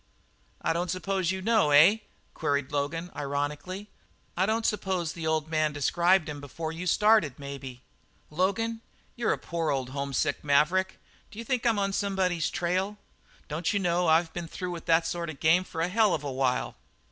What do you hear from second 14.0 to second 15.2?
I've been through with that